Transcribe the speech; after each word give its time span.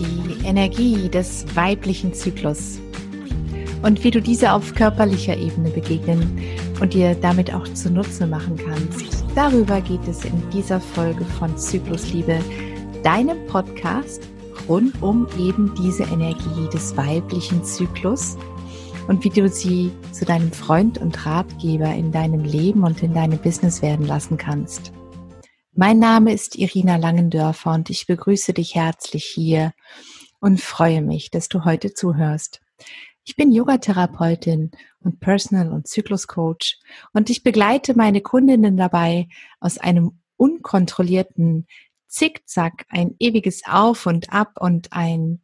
die 0.00 0.46
Energie 0.46 1.08
des 1.08 1.44
weiblichen 1.54 2.14
Zyklus 2.14 2.80
und 3.82 4.02
wie 4.02 4.10
du 4.10 4.20
diese 4.20 4.52
auf 4.52 4.74
körperlicher 4.74 5.36
Ebene 5.36 5.70
begegnen 5.70 6.38
und 6.80 6.94
dir 6.94 7.14
damit 7.14 7.54
auch 7.54 7.64
zunutze 7.74 8.26
machen 8.26 8.56
kannst. 8.56 9.24
Darüber 9.34 9.80
geht 9.80 10.06
es 10.08 10.24
in 10.24 10.42
dieser 10.50 10.80
Folge 10.80 11.24
von 11.24 11.56
Zyklusliebe, 11.56 12.38
deinem 13.04 13.46
Podcast 13.46 14.22
rund 14.68 15.00
um 15.02 15.26
eben 15.38 15.74
diese 15.78 16.04
Energie 16.04 16.68
des 16.72 16.96
weiblichen 16.96 17.64
Zyklus 17.64 18.36
und 19.08 19.24
wie 19.24 19.30
du 19.30 19.48
sie 19.48 19.92
zu 20.12 20.24
deinem 20.24 20.52
Freund 20.52 20.98
und 20.98 21.26
Ratgeber 21.26 21.92
in 21.94 22.12
deinem 22.12 22.44
Leben 22.44 22.84
und 22.84 23.02
in 23.02 23.14
deinem 23.14 23.38
Business 23.38 23.82
werden 23.82 24.06
lassen 24.06 24.36
kannst. 24.36 24.92
Mein 25.72 26.00
Name 26.00 26.32
ist 26.32 26.56
Irina 26.56 26.96
Langendörfer 26.96 27.72
und 27.72 27.90
ich 27.90 28.08
begrüße 28.08 28.52
dich 28.52 28.74
herzlich 28.74 29.24
hier 29.24 29.72
und 30.40 30.60
freue 30.60 31.00
mich, 31.00 31.30
dass 31.30 31.48
du 31.48 31.64
heute 31.64 31.94
zuhörst. 31.94 32.60
Ich 33.22 33.36
bin 33.36 33.52
Yogatherapeutin 33.52 34.72
und 34.98 35.20
Personal- 35.20 35.72
und 35.72 35.86
Zykluscoach 35.86 36.80
und 37.12 37.30
ich 37.30 37.44
begleite 37.44 37.94
meine 37.94 38.20
Kundinnen 38.20 38.76
dabei, 38.76 39.28
aus 39.60 39.78
einem 39.78 40.20
unkontrollierten 40.36 41.68
Zickzack, 42.08 42.84
ein 42.88 43.14
ewiges 43.20 43.62
Auf 43.64 44.06
und 44.06 44.32
Ab 44.32 44.54
und 44.58 44.92
ein 44.92 45.40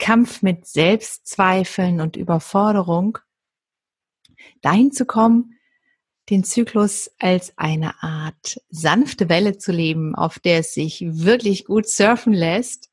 Kampf 0.00 0.42
mit 0.42 0.66
Selbstzweifeln 0.66 2.00
und 2.00 2.16
Überforderung, 2.16 3.18
dahin 4.62 4.90
zu 4.90 5.06
kommen, 5.06 5.59
den 6.30 6.44
Zyklus 6.44 7.10
als 7.18 7.52
eine 7.56 8.02
Art 8.02 8.60
sanfte 8.70 9.28
Welle 9.28 9.58
zu 9.58 9.72
leben, 9.72 10.14
auf 10.14 10.38
der 10.38 10.60
es 10.60 10.74
sich 10.74 11.04
wirklich 11.04 11.64
gut 11.64 11.88
surfen 11.88 12.32
lässt 12.32 12.90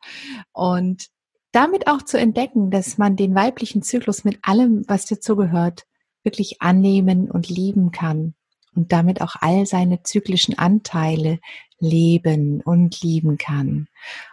und 0.52 1.08
damit 1.52 1.88
auch 1.88 2.02
zu 2.02 2.20
entdecken, 2.20 2.72
dass 2.72 2.98
man 2.98 3.16
den 3.16 3.36
weiblichen 3.36 3.82
Zyklus 3.82 4.24
mit 4.24 4.40
allem, 4.42 4.84
was 4.88 5.06
dazugehört, 5.06 5.86
wirklich 6.24 6.62
annehmen 6.62 7.32
und 7.32 7.50
lieben 7.50 7.92
kann 7.92 8.34
und 8.76 8.92
damit 8.92 9.22
auch 9.22 9.36
all 9.40 9.66
seine 9.66 10.04
zyklischen 10.04 10.58
Anteile 10.58 11.40
leben 11.80 12.62
und 12.62 13.02
lieben 13.02 13.38
kann. 13.38 13.88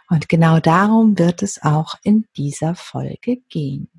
Und 0.09 0.29
genau 0.29 0.59
darum 0.59 1.17
wird 1.17 1.41
es 1.41 1.61
auch 1.61 1.95
in 2.03 2.25
dieser 2.35 2.75
Folge 2.75 3.37
gehen. 3.49 3.94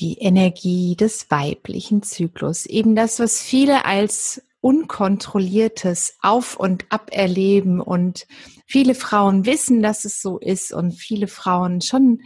Die 0.00 0.18
Energie 0.18 0.96
des 0.96 1.30
weiblichen 1.30 2.02
Zyklus, 2.02 2.66
eben 2.66 2.96
das, 2.96 3.20
was 3.20 3.40
viele 3.40 3.84
als 3.84 4.42
unkontrolliertes 4.60 6.16
Auf 6.22 6.56
und 6.56 6.90
Ab 6.90 7.10
erleben. 7.12 7.80
Und 7.82 8.26
viele 8.66 8.94
Frauen 8.94 9.44
wissen, 9.44 9.82
dass 9.82 10.04
es 10.04 10.22
so 10.22 10.38
ist. 10.38 10.72
Und 10.72 10.92
viele 10.92 11.28
Frauen 11.28 11.80
schon 11.82 12.22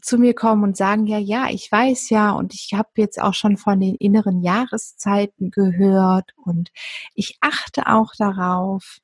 zu 0.00 0.18
mir 0.18 0.34
kommen 0.34 0.64
und 0.64 0.76
sagen, 0.76 1.06
ja, 1.06 1.18
ja, 1.18 1.50
ich 1.50 1.70
weiß 1.70 2.08
ja. 2.08 2.32
Und 2.32 2.54
ich 2.54 2.72
habe 2.72 2.88
jetzt 2.96 3.20
auch 3.20 3.34
schon 3.34 3.58
von 3.58 3.80
den 3.80 3.96
inneren 3.96 4.42
Jahreszeiten 4.42 5.50
gehört. 5.50 6.32
Und 6.42 6.70
ich 7.14 7.36
achte 7.40 7.86
auch 7.86 8.12
darauf. 8.16 8.98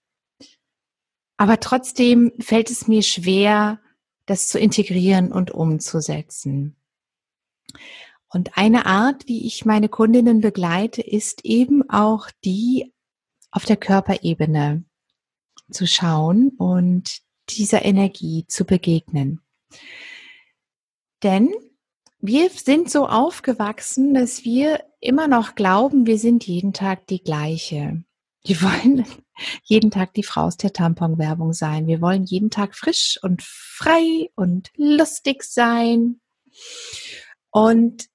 Aber 1.36 1.60
trotzdem 1.60 2.32
fällt 2.40 2.70
es 2.70 2.88
mir 2.88 3.02
schwer, 3.02 3.78
das 4.24 4.48
zu 4.48 4.58
integrieren 4.58 5.32
und 5.32 5.50
umzusetzen. 5.50 6.79
Und 8.32 8.56
eine 8.56 8.86
Art, 8.86 9.26
wie 9.26 9.46
ich 9.46 9.64
meine 9.64 9.88
Kundinnen 9.88 10.40
begleite, 10.40 11.02
ist 11.02 11.44
eben 11.44 11.88
auch 11.90 12.28
die 12.44 12.92
auf 13.50 13.64
der 13.64 13.76
Körperebene 13.76 14.84
zu 15.70 15.86
schauen 15.86 16.50
und 16.56 17.20
dieser 17.48 17.84
Energie 17.84 18.44
zu 18.46 18.64
begegnen. 18.64 19.40
Denn 21.22 21.52
wir 22.20 22.50
sind 22.50 22.90
so 22.90 23.08
aufgewachsen, 23.08 24.14
dass 24.14 24.44
wir 24.44 24.84
immer 25.00 25.26
noch 25.26 25.54
glauben, 25.54 26.06
wir 26.06 26.18
sind 26.18 26.46
jeden 26.46 26.72
Tag 26.72 27.06
die 27.06 27.22
gleiche. 27.22 28.04
Wir 28.44 28.62
wollen 28.62 29.06
jeden 29.64 29.90
Tag 29.90 30.14
die 30.14 30.22
Frau 30.22 30.42
aus 30.42 30.56
der 30.56 30.72
Tamponwerbung 30.72 31.52
sein. 31.52 31.86
Wir 31.86 32.00
wollen 32.00 32.24
jeden 32.24 32.50
Tag 32.50 32.74
frisch 32.74 33.18
und 33.22 33.42
frei 33.42 34.30
und 34.34 34.70
lustig 34.76 35.44
sein. 35.44 36.20
Und 37.50 38.10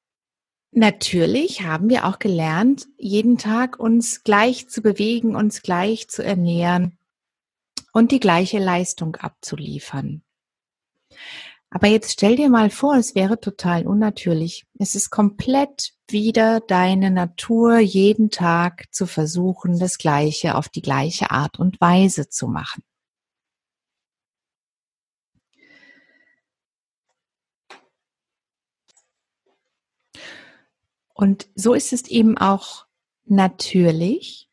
Natürlich 0.77 1.61
haben 1.61 1.87
wir 1.87 2.05
auch 2.05 2.19
gelernt, 2.19 2.87
jeden 2.97 3.37
Tag 3.37 3.79
uns 3.79 4.25
gleich 4.25 4.67
zu 4.67 4.81
bewegen, 4.81 5.37
uns 5.37 5.61
gleich 5.61 6.09
zu 6.09 6.21
ernähren 6.21 6.97
und 7.93 8.11
die 8.11 8.19
gleiche 8.19 8.59
Leistung 8.59 9.15
abzuliefern. 9.15 10.21
Aber 11.69 11.87
jetzt 11.87 12.11
stell 12.11 12.35
dir 12.35 12.49
mal 12.49 12.69
vor, 12.69 12.97
es 12.97 13.15
wäre 13.15 13.39
total 13.39 13.87
unnatürlich. 13.87 14.65
Es 14.77 14.95
ist 14.95 15.11
komplett 15.11 15.93
wieder 16.09 16.59
deine 16.59 17.09
Natur, 17.09 17.79
jeden 17.79 18.29
Tag 18.29 18.87
zu 18.91 19.05
versuchen, 19.07 19.79
das 19.79 19.97
Gleiche 19.97 20.55
auf 20.55 20.67
die 20.67 20.81
gleiche 20.81 21.31
Art 21.31 21.57
und 21.57 21.79
Weise 21.79 22.27
zu 22.27 22.49
machen. 22.49 22.83
Und 31.15 31.47
so 31.55 31.73
ist 31.73 31.93
es 31.93 32.07
eben 32.07 32.37
auch 32.37 32.85
natürlich, 33.25 34.49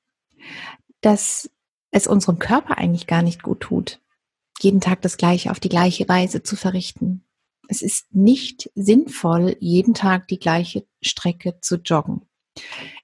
dass 1.01 1.51
es 1.91 2.07
unserem 2.07 2.39
Körper 2.39 2.79
eigentlich 2.79 3.07
gar 3.07 3.23
nicht 3.23 3.43
gut 3.43 3.61
tut, 3.61 4.01
jeden 4.61 4.81
Tag 4.81 5.03
das 5.03 5.17
Gleiche 5.17 5.51
auf 5.51 5.61
die 5.61 5.69
gleiche 5.69 6.09
Weise 6.09 6.43
zu 6.43 6.57
verrichten. 6.57 7.25
Es 7.69 7.83
ist 7.83 8.15
nicht 8.15 8.71
sinnvoll, 8.75 9.57
jeden 9.61 9.93
Tag 9.93 10.29
die 10.29 10.39
gleiche 10.39 10.87
Strecke 11.01 11.59
zu 11.61 11.77
joggen. 11.77 12.23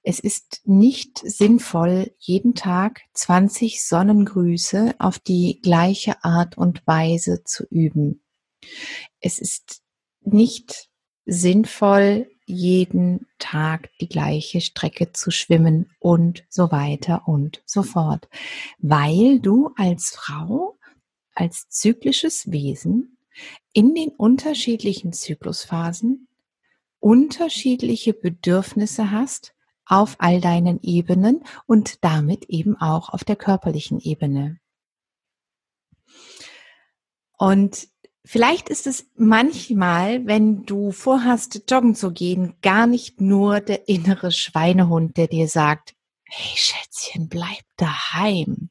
Es 0.03 0.19
ist 0.19 0.61
nicht 0.65 1.19
sinnvoll, 1.19 2.15
jeden 2.17 2.55
Tag 2.55 3.01
20 3.13 3.83
Sonnengrüße 3.83 4.95
auf 4.99 5.19
die 5.19 5.59
gleiche 5.61 6.23
Art 6.23 6.57
und 6.57 6.85
Weise 6.87 7.43
zu 7.43 7.65
üben. 7.69 8.23
Es 9.19 9.39
ist 9.39 9.81
nicht 10.21 10.89
sinnvoll, 11.25 12.29
jeden 12.49 13.27
Tag 13.37 13.89
die 14.01 14.09
gleiche 14.09 14.59
Strecke 14.59 15.11
zu 15.13 15.31
schwimmen 15.31 15.89
und 15.99 16.43
so 16.49 16.71
weiter 16.71 17.27
und 17.27 17.61
so 17.65 17.83
fort. 17.83 18.27
Weil 18.79 19.39
du 19.39 19.71
als 19.77 20.09
Frau, 20.09 20.77
als 21.33 21.69
zyklisches 21.69 22.51
Wesen 22.51 23.17
in 23.71 23.95
den 23.95 24.09
unterschiedlichen 24.09 25.13
Zyklusphasen 25.13 26.27
unterschiedliche 26.99 28.13
Bedürfnisse 28.13 29.11
hast 29.11 29.53
auf 29.85 30.15
all 30.19 30.41
deinen 30.41 30.79
Ebenen 30.81 31.43
und 31.65 32.03
damit 32.03 32.45
eben 32.49 32.75
auch 32.75 33.09
auf 33.09 33.23
der 33.23 33.35
körperlichen 33.35 33.99
Ebene. 33.99 34.59
Und 37.37 37.87
Vielleicht 38.25 38.69
ist 38.69 38.85
es 38.85 39.09
manchmal, 39.15 40.25
wenn 40.25 40.65
du 40.65 40.91
vorhast, 40.91 41.63
joggen 41.69 41.95
zu 41.95 42.11
gehen, 42.11 42.55
gar 42.61 42.85
nicht 42.85 43.21
nur 43.21 43.61
der 43.61 43.87
innere 43.87 44.31
Schweinehund, 44.31 45.17
der 45.17 45.27
dir 45.27 45.47
sagt, 45.47 45.95
hey 46.25 46.55
Schätzchen, 46.55 47.29
bleib 47.29 47.63
daheim. 47.77 48.69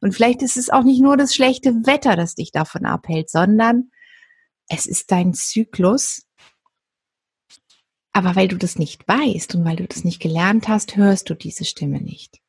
Und 0.00 0.12
vielleicht 0.14 0.42
ist 0.42 0.56
es 0.56 0.70
auch 0.70 0.82
nicht 0.82 1.00
nur 1.00 1.16
das 1.16 1.34
schlechte 1.34 1.86
Wetter, 1.86 2.16
das 2.16 2.34
dich 2.34 2.50
davon 2.52 2.84
abhält, 2.84 3.30
sondern 3.30 3.90
es 4.68 4.86
ist 4.86 5.12
dein 5.12 5.34
Zyklus. 5.34 6.26
Aber 8.12 8.34
weil 8.34 8.48
du 8.48 8.56
das 8.56 8.78
nicht 8.78 9.06
weißt 9.06 9.54
und 9.54 9.64
weil 9.64 9.76
du 9.76 9.86
das 9.86 10.02
nicht 10.02 10.20
gelernt 10.20 10.68
hast, 10.68 10.96
hörst 10.96 11.28
du 11.28 11.34
diese 11.34 11.64
Stimme 11.64 12.00
nicht. 12.00 12.40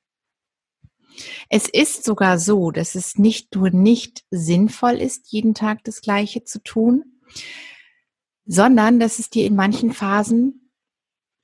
Es 1.50 1.68
ist 1.68 2.04
sogar 2.04 2.40
so, 2.40 2.72
dass 2.72 2.96
es 2.96 3.18
nicht 3.18 3.56
nur 3.56 3.70
nicht 3.70 4.24
sinnvoll 4.30 4.96
ist, 4.96 5.32
jeden 5.32 5.54
Tag 5.54 5.84
das 5.84 6.02
Gleiche 6.02 6.44
zu 6.44 6.62
tun, 6.64 7.20
sondern 8.46 9.00
dass 9.00 9.20
es 9.20 9.30
dir 9.30 9.46
in 9.46 9.56
manchen 9.56 9.94
Phasen 9.94 10.72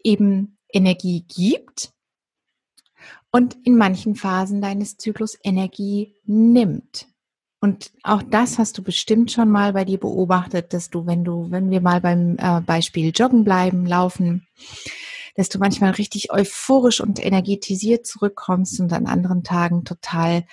eben 0.03 0.57
Energie 0.71 1.25
gibt 1.27 1.93
und 3.31 3.57
in 3.63 3.77
manchen 3.77 4.15
Phasen 4.15 4.61
deines 4.61 4.97
Zyklus 4.97 5.37
Energie 5.43 6.15
nimmt. 6.25 7.07
Und 7.59 7.91
auch 8.03 8.21
das 8.21 8.59
hast 8.59 8.77
du 8.77 8.83
bestimmt 8.83 9.31
schon 9.31 9.49
mal 9.49 9.71
bei 9.71 9.85
dir 9.85 9.97
beobachtet, 9.97 10.73
dass 10.73 10.89
du, 10.89 11.05
wenn 11.05 11.23
du, 11.23 11.49
wenn 11.49 11.71
wir 11.71 11.79
mal 11.79 12.01
beim 12.01 12.35
äh, 12.37 12.59
Beispiel 12.59 13.13
Joggen 13.15 13.45
bleiben, 13.45 13.85
laufen, 13.85 14.45
dass 15.35 15.49
du 15.49 15.59
manchmal 15.59 15.91
richtig 15.91 16.31
euphorisch 16.31 17.01
und 17.01 17.23
energetisiert 17.23 18.05
zurückkommst 18.05 18.79
und 18.79 18.93
an 18.93 19.07
anderen 19.07 19.43
Tagen 19.43 19.83
total 19.83 20.45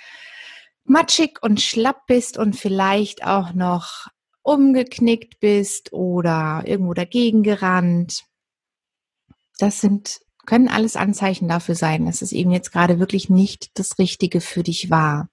matschig 0.85 1.39
und 1.43 1.61
schlapp 1.61 2.07
bist 2.07 2.39
und 2.39 2.57
vielleicht 2.57 3.25
auch 3.25 3.53
noch 3.53 4.09
umgeknickt 4.43 5.39
bist 5.41 5.93
oder 5.93 6.63
irgendwo 6.65 6.95
dagegen 6.95 7.43
gerannt. 7.43 8.25
Das 9.59 9.81
sind, 9.81 10.21
können 10.47 10.69
alles 10.69 10.97
Anzeichen 10.97 11.49
dafür 11.49 11.75
sein, 11.75 12.07
dass 12.07 12.23
es 12.23 12.33
eben 12.33 12.51
jetzt 12.51 12.73
gerade 12.73 12.99
wirklich 12.99 13.29
nicht 13.29 13.79
das 13.79 13.99
Richtige 13.99 14.41
für 14.41 14.63
dich 14.63 14.91
war. 14.91 15.29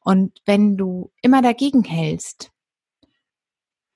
Und 0.00 0.40
wenn 0.44 0.76
du 0.76 1.12
immer 1.22 1.42
dagegen 1.42 1.84
hältst, 1.84 2.50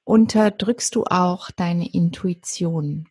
unterdrückst 0.04 0.94
du 0.94 1.04
auch 1.04 1.50
deine 1.50 1.92
Intuition. 1.92 3.08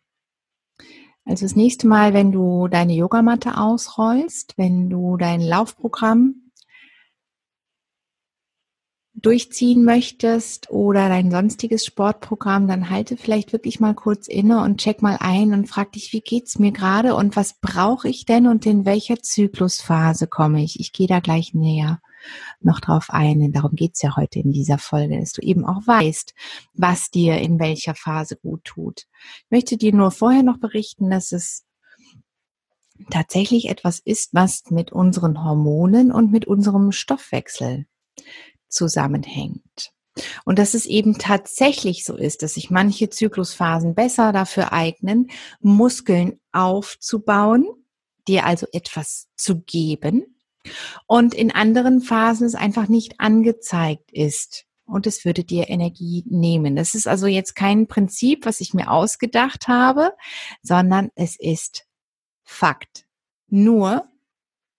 Also 1.28 1.44
das 1.44 1.56
nächste 1.56 1.86
Mal, 1.86 2.14
wenn 2.14 2.32
du 2.32 2.68
deine 2.68 2.94
Yogamatte 2.94 3.58
ausrollst, 3.58 4.54
wenn 4.56 4.88
du 4.88 5.18
dein 5.18 5.42
Laufprogramm 5.42 6.52
durchziehen 9.12 9.84
möchtest 9.84 10.70
oder 10.70 11.10
dein 11.10 11.30
sonstiges 11.30 11.84
Sportprogramm, 11.84 12.66
dann 12.66 12.88
halte 12.88 13.18
vielleicht 13.18 13.52
wirklich 13.52 13.78
mal 13.78 13.94
kurz 13.94 14.26
inne 14.26 14.62
und 14.62 14.80
check 14.80 15.02
mal 15.02 15.18
ein 15.20 15.52
und 15.52 15.68
frag 15.68 15.92
dich, 15.92 16.14
wie 16.14 16.22
geht's 16.22 16.58
mir 16.58 16.72
gerade 16.72 17.14
und 17.14 17.36
was 17.36 17.58
brauche 17.60 18.08
ich 18.08 18.24
denn 18.24 18.46
und 18.46 18.64
in 18.64 18.86
welcher 18.86 19.20
Zyklusphase 19.20 20.28
komme 20.28 20.62
ich? 20.64 20.80
Ich 20.80 20.94
gehe 20.94 21.08
da 21.08 21.20
gleich 21.20 21.52
näher 21.52 22.00
noch 22.60 22.80
drauf 22.80 23.06
ein, 23.10 23.40
denn 23.40 23.52
darum 23.52 23.74
geht's 23.74 24.02
ja 24.02 24.16
heute 24.16 24.38
in 24.40 24.52
dieser 24.52 24.78
Folge, 24.78 25.18
dass 25.18 25.32
du 25.32 25.42
eben 25.42 25.64
auch 25.64 25.86
weißt, 25.86 26.34
was 26.74 27.10
dir 27.10 27.38
in 27.38 27.58
welcher 27.58 27.94
Phase 27.94 28.36
gut 28.36 28.64
tut. 28.64 29.06
Ich 29.44 29.50
möchte 29.50 29.76
dir 29.76 29.94
nur 29.94 30.10
vorher 30.10 30.42
noch 30.42 30.58
berichten, 30.58 31.10
dass 31.10 31.32
es 31.32 31.64
tatsächlich 33.10 33.68
etwas 33.68 34.00
ist, 34.00 34.34
was 34.34 34.70
mit 34.70 34.92
unseren 34.92 35.44
Hormonen 35.44 36.12
und 36.12 36.32
mit 36.32 36.46
unserem 36.46 36.92
Stoffwechsel 36.92 37.86
zusammenhängt. 38.68 39.92
Und 40.44 40.58
dass 40.58 40.74
es 40.74 40.86
eben 40.86 41.18
tatsächlich 41.18 42.04
so 42.04 42.16
ist, 42.16 42.42
dass 42.42 42.54
sich 42.54 42.70
manche 42.70 43.08
Zyklusphasen 43.08 43.94
besser 43.94 44.32
dafür 44.32 44.72
eignen, 44.72 45.30
Muskeln 45.60 46.40
aufzubauen, 46.52 47.66
dir 48.26 48.44
also 48.44 48.66
etwas 48.72 49.28
zu 49.36 49.60
geben. 49.60 50.37
Und 51.06 51.34
in 51.34 51.50
anderen 51.50 52.00
Phasen 52.00 52.46
es 52.46 52.54
einfach 52.54 52.88
nicht 52.88 53.20
angezeigt 53.20 54.10
ist. 54.12 54.64
Und 54.84 55.06
es 55.06 55.24
würde 55.24 55.44
dir 55.44 55.68
Energie 55.68 56.24
nehmen. 56.26 56.74
Das 56.74 56.94
ist 56.94 57.06
also 57.06 57.26
jetzt 57.26 57.54
kein 57.54 57.86
Prinzip, 57.88 58.46
was 58.46 58.60
ich 58.60 58.72
mir 58.72 58.90
ausgedacht 58.90 59.68
habe, 59.68 60.12
sondern 60.62 61.10
es 61.14 61.36
ist 61.38 61.84
Fakt. 62.42 63.04
Nur 63.48 64.08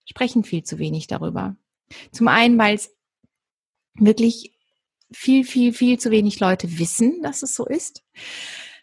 sprechen 0.05 0.43
viel 0.43 0.63
zu 0.63 0.79
wenig 0.79 1.05
darüber. 1.05 1.55
Zum 2.11 2.27
einen, 2.27 2.57
weil 2.57 2.75
es 2.75 2.91
wirklich 3.93 4.57
viel, 5.11 5.43
viel, 5.43 5.73
viel 5.73 5.99
zu 5.99 6.11
wenig 6.11 6.39
Leute 6.39 6.79
wissen, 6.79 7.21
dass 7.21 7.43
es 7.43 7.55
so 7.55 7.65
ist. 7.65 8.03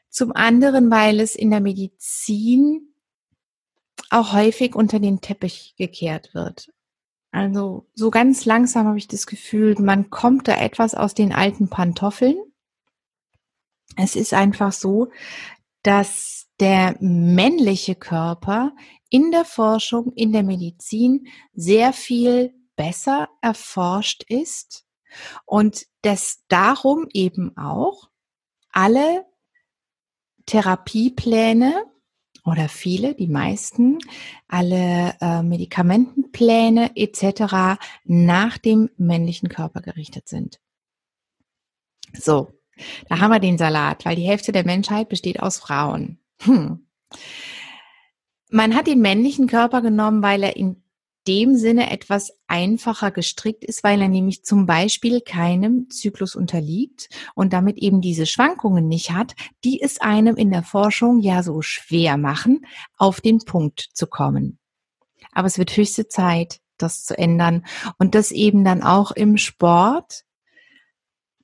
Zum 0.09 0.33
anderen, 0.33 0.91
weil 0.91 1.21
es 1.21 1.35
in 1.35 1.51
der 1.51 1.61
Medizin 1.61 2.95
auch 4.11 4.33
häufig 4.33 4.75
unter 4.75 5.01
den 5.01 5.21
Teppich 5.21 5.75
gekehrt 5.77 6.35
wird. 6.35 6.73
Also 7.37 7.87
so 7.93 8.11
ganz 8.11 8.47
langsam 8.47 8.87
habe 8.87 8.97
ich 8.97 9.09
das 9.09 9.27
Gefühl, 9.27 9.77
man 9.79 10.09
kommt 10.09 10.49
da 10.49 10.57
etwas 10.57 10.95
aus 10.95 11.13
den 11.13 11.35
alten 11.35 11.69
Pantoffeln. 11.69 12.35
Es 13.95 14.17
ist 14.17 14.33
einfach 14.33 14.73
so, 14.73 15.09
dass 15.83 16.47
der 16.61 16.97
männliche 16.99 17.95
Körper 17.95 18.75
in 19.11 19.33
der 19.33 19.45
Forschung, 19.45 20.15
in 20.15 20.33
der 20.33 20.45
Medizin 20.45 21.27
sehr 21.53 21.93
viel 21.93 22.55
besser 22.75 23.29
erforscht 23.43 24.25
ist 24.31 24.87
und 25.45 25.85
dass 26.01 26.43
darum 26.49 27.07
eben 27.13 27.55
auch 27.59 28.09
alle 28.71 29.27
Therapiepläne 30.47 31.85
oder 32.47 32.69
viele, 32.69 33.15
die 33.15 33.27
meisten, 33.27 33.99
alle 34.49 35.15
äh, 35.21 35.43
Medikamentenpläne 35.43 36.93
etc. 36.95 37.79
nach 38.05 38.57
dem 38.59 38.89
männlichen 38.97 39.49
Körper 39.49 39.83
gerichtet 39.83 40.29
sind. 40.29 40.61
So, 42.13 42.53
da 43.09 43.19
haben 43.19 43.33
wir 43.33 43.41
den 43.41 43.59
Salat, 43.59 44.05
weil 44.05 44.17
die 44.17 44.27
Hälfte 44.27 44.53
der 44.53 44.65
Menschheit 44.65 45.09
besteht 45.09 45.41
aus 45.41 45.59
Frauen. 45.59 46.19
Hm. 46.43 46.87
Man 48.51 48.75
hat 48.77 48.87
den 48.87 49.01
männlichen 49.01 49.49
Körper 49.49 49.83
genommen, 49.83 50.23
weil 50.23 50.43
er 50.43 50.57
in 50.57 50.83
dem 51.27 51.57
Sinne 51.57 51.91
etwas 51.91 52.33
einfacher 52.47 53.11
gestrickt 53.11 53.65
ist, 53.65 53.83
weil 53.85 54.01
er 54.01 54.09
nämlich 54.09 54.45
zum 54.45 54.67
Beispiel 54.67 55.21
keinem 55.21 55.91
Zyklus 55.91 56.35
unterliegt 56.35 57.09
und 57.35 57.53
damit 57.53 57.79
eben 57.79 58.01
diese 58.01 58.27
Schwankungen 58.27 58.89
nicht 58.89 59.11
hat, 59.11 59.35
die 59.65 59.81
es 59.81 60.01
einem 60.01 60.37
in 60.37 60.51
der 60.51 60.63
Forschung 60.63 61.21
ja 61.21 61.43
so 61.43 61.63
schwer 61.63 62.17
machen, 62.17 62.67
auf 62.97 63.21
den 63.21 63.39
Punkt 63.39 63.89
zu 63.93 64.07
kommen. 64.07 64.59
Aber 65.33 65.47
es 65.47 65.59
wird 65.59 65.77
höchste 65.77 66.09
Zeit, 66.09 66.61
das 66.79 67.05
zu 67.05 67.17
ändern 67.17 67.67
und 67.99 68.15
das 68.15 68.31
eben 68.31 68.65
dann 68.65 68.83
auch 68.83 69.11
im 69.11 69.37
Sport 69.37 70.25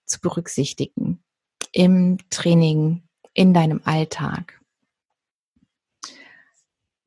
zu 0.05 0.21
berücksichtigen, 0.21 1.23
im 1.73 2.19
Training, 2.31 3.03
in 3.35 3.55
deinem 3.55 3.81
Alltag. 3.85 4.61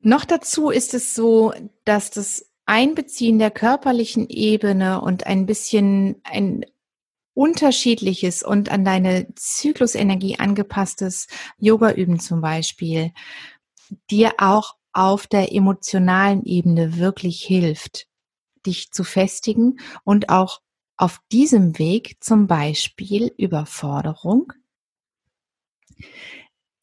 Noch 0.00 0.24
dazu 0.24 0.70
ist 0.70 0.94
es 0.94 1.14
so, 1.14 1.52
dass 1.84 2.10
das 2.10 2.46
Einbeziehen 2.66 3.38
der 3.38 3.52
körperlichen 3.52 4.28
Ebene 4.28 5.00
und 5.00 5.26
ein 5.26 5.46
bisschen 5.46 6.20
ein 6.24 6.66
unterschiedliches 7.32 8.42
und 8.42 8.70
an 8.70 8.84
deine 8.84 9.32
Zyklusenergie 9.34 10.38
angepasstes 10.38 11.28
Yoga 11.58 11.92
üben 11.92 12.18
zum 12.18 12.40
Beispiel, 12.40 13.12
dir 14.10 14.34
auch 14.38 14.74
auf 14.92 15.26
der 15.26 15.52
emotionalen 15.52 16.44
Ebene 16.44 16.96
wirklich 16.96 17.42
hilft, 17.42 18.08
dich 18.64 18.90
zu 18.90 19.04
festigen 19.04 19.78
und 20.02 20.30
auch 20.30 20.62
auf 20.96 21.20
diesem 21.30 21.78
Weg 21.78 22.16
zum 22.20 22.46
Beispiel 22.46 23.32
Überforderung, 23.36 24.52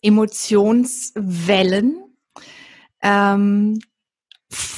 Emotionswellen, 0.02 2.04
ähm, 3.02 3.80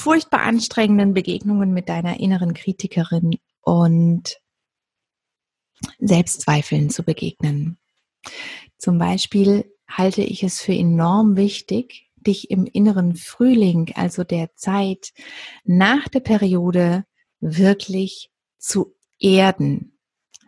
furchtbar 0.06 0.42
anstrengenden 0.42 1.16
Begegnungen 1.16 1.74
mit 1.74 1.90
deiner 1.90 2.20
inneren 2.20 2.54
Kritikerin 2.54 3.40
und 3.62 4.40
Selbstzweifeln 5.98 6.92
zu 6.92 7.02
begegnen. 7.02 7.80
Zum 8.78 9.00
Beispiel 9.00 9.66
halte 9.88 10.22
ich 10.22 10.44
es 10.44 10.62
für 10.62 10.76
enorm 10.76 11.38
wichtig, 11.38 12.12
dich 12.18 12.52
im 12.52 12.68
inneren 12.68 13.16
Frühling, 13.16 13.94
also 13.96 14.24
der 14.24 14.54
Zeit 14.54 15.12
nach 15.64 16.08
der 16.08 16.20
Periode, 16.20 17.06
wirklich 17.40 18.30
zu 18.60 18.96
erden. 19.18 19.98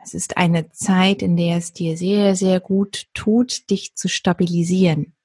Es 0.03 0.13
ist 0.13 0.37
eine 0.37 0.69
Zeit, 0.69 1.23
in 1.23 1.35
der 1.35 1.57
es 1.57 1.73
dir 1.73 1.97
sehr, 1.97 2.35
sehr 2.35 2.59
gut 2.59 3.07
tut, 3.15 3.71
dich 3.71 3.95
zu 3.95 4.07
stabilisieren. 4.07 5.15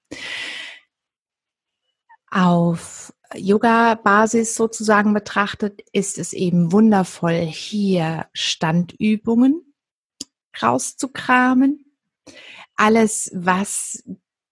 Auf 2.30 3.12
Yoga-Basis 3.36 4.54
sozusagen 4.54 5.14
betrachtet, 5.14 5.82
ist 5.92 6.18
es 6.18 6.32
eben 6.32 6.72
wundervoll, 6.72 7.40
hier 7.40 8.26
Standübungen 8.32 9.74
rauszukramen. 10.60 11.84
Alles, 12.76 13.30
was 13.34 14.02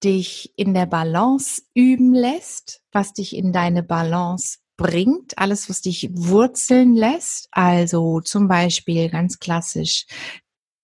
dich 0.02 0.52
in 0.56 0.74
der 0.74 0.86
Balance 0.86 1.62
üben 1.74 2.14
lässt, 2.14 2.82
was 2.92 3.12
dich 3.12 3.36
in 3.36 3.52
deine 3.52 3.82
Balance 3.82 4.58
bringt, 4.76 5.36
alles, 5.38 5.68
was 5.68 5.82
dich 5.82 6.08
wurzeln 6.12 6.94
lässt. 6.94 7.48
Also 7.50 8.20
zum 8.20 8.48
Beispiel 8.48 9.10
ganz 9.10 9.38
klassisch 9.38 10.06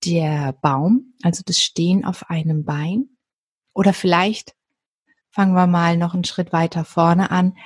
der 0.05 0.53
Baum, 0.61 1.15
also 1.23 1.43
das 1.45 1.61
Stehen 1.61 2.05
auf 2.05 2.29
einem 2.29 2.65
Bein. 2.65 3.17
Oder 3.75 3.95
vielleicht 3.95 4.55
fangen 5.31 5.55
wir 5.55 5.67
mal 5.67 5.97
noch 5.97 6.15
einen 6.15 6.25
Schritt 6.25 6.53
weiter 6.53 6.85
vorne 6.85 7.31
an, 7.31 7.57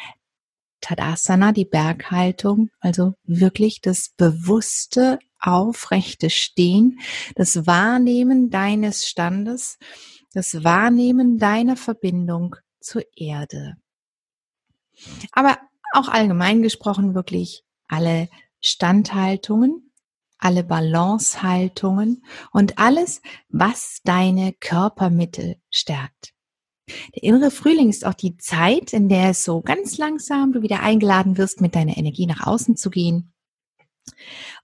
Tadasana, 0.81 1.53
die 1.53 1.65
Berghaltung, 1.65 2.71
also 2.81 3.15
wirklich 3.25 3.81
das 3.81 4.11
bewusste, 4.17 5.19
aufrechte 5.39 6.31
Stehen, 6.31 7.01
das 7.35 7.67
Wahrnehmen 7.67 8.51
deines 8.51 9.07
Standes, 9.07 9.79
das 10.33 10.63
Wahrnehmen 10.65 11.39
deiner 11.39 11.77
Verbindung 11.77 12.57
zur 12.81 13.03
Erde. 13.17 13.77
Aber 15.33 15.59
auch 15.93 16.09
allgemein 16.09 16.63
gesprochen 16.63 17.15
wirklich 17.15 17.65
alle 17.89 18.29
Standhaltungen, 18.61 19.93
alle 20.39 20.65
Balancehaltungen 20.65 22.25
und 22.53 22.79
alles, 22.79 23.21
was 23.49 24.01
deine 24.05 24.53
Körpermittel 24.53 25.57
stärkt. 25.71 26.33
Der 27.15 27.23
innere 27.23 27.51
Frühling 27.51 27.89
ist 27.89 28.07
auch 28.07 28.15
die 28.15 28.37
Zeit, 28.37 28.93
in 28.93 29.09
der 29.09 29.31
es 29.31 29.45
so 29.45 29.61
ganz 29.61 29.99
langsam 29.99 30.53
du 30.53 30.63
wieder 30.63 30.81
eingeladen 30.81 31.39
wirst, 31.39 31.61
mit 31.61 31.75
deiner 31.75 31.97
Energie 31.97 32.27
nach 32.27 32.47
außen 32.47 32.77
zu 32.77 32.91
gehen. 32.91 33.33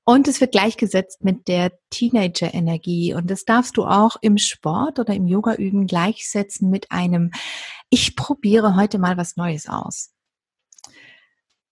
Und 0.04 0.28
es 0.28 0.40
wird 0.40 0.52
gleichgesetzt 0.52 1.24
mit 1.24 1.48
der 1.48 1.72
Teenager-Energie. 1.90 3.14
Und 3.14 3.30
das 3.30 3.44
darfst 3.44 3.76
du 3.76 3.84
auch 3.84 4.16
im 4.20 4.38
Sport 4.38 4.98
oder 4.98 5.14
im 5.14 5.26
Yoga 5.26 5.54
üben 5.54 5.86
gleichsetzen 5.86 6.70
mit 6.70 6.92
einem, 6.92 7.32
ich 7.90 8.16
probiere 8.16 8.76
heute 8.76 8.98
mal 8.98 9.16
was 9.16 9.36
Neues 9.36 9.68
aus. 9.68 10.12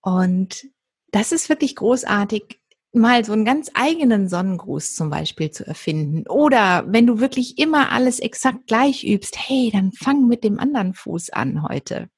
Und 0.01 0.67
das 1.13 1.31
ist 1.31 1.49
wirklich 1.49 1.77
großartig, 1.77 2.61
mal 2.95 3.25
so 3.25 3.33
einen 3.33 3.45
ganz 3.45 3.71
eigenen 3.75 4.29
Sonnengruß 4.29 4.95
zum 4.95 5.11
Beispiel 5.11 5.51
zu 5.51 5.67
erfinden. 5.67 6.27
Oder 6.29 6.85
wenn 6.87 7.07
du 7.07 7.21
wirklich 7.21 7.59
immer 7.59 7.93
alles 7.93 8.21
exakt 8.21 8.67
gleich 8.67 9.05
übst, 9.05 9.37
hey, 9.39 9.71
dann 9.73 9.93
fang 9.93 10.27
mit 10.27 10.45
dem 10.45 10.59
anderen 10.59 10.95
Fuß 10.95 11.31
an 11.31 11.63
heute. 11.63 12.09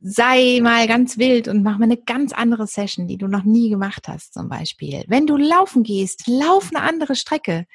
Sei 0.00 0.60
mal 0.62 0.86
ganz 0.86 1.16
wild 1.16 1.48
und 1.48 1.62
mach 1.62 1.78
mal 1.78 1.84
eine 1.84 1.96
ganz 1.96 2.32
andere 2.32 2.66
Session, 2.66 3.06
die 3.06 3.16
du 3.16 3.26
noch 3.26 3.44
nie 3.44 3.70
gemacht 3.70 4.06
hast, 4.06 4.34
zum 4.34 4.48
Beispiel. 4.48 5.04
Wenn 5.08 5.26
du 5.26 5.36
laufen 5.36 5.82
gehst, 5.82 6.26
lauf 6.26 6.70
eine 6.74 6.84
andere 6.84 7.16
Strecke. 7.16 7.66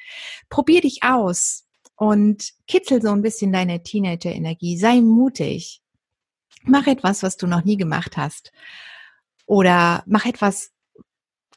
Probier 0.48 0.80
dich 0.80 1.02
aus 1.02 1.64
und 1.96 2.52
kitzel 2.68 3.02
so 3.02 3.10
ein 3.10 3.22
bisschen 3.22 3.52
deine 3.52 3.82
Teenager-Energie. 3.82 4.78
Sei 4.78 5.00
mutig. 5.00 5.82
Mach 6.62 6.86
etwas, 6.86 7.22
was 7.22 7.36
du 7.36 7.46
noch 7.46 7.64
nie 7.64 7.76
gemacht 7.76 8.16
hast. 8.16 8.52
Oder 9.46 10.04
mach 10.06 10.24
etwas 10.24 10.70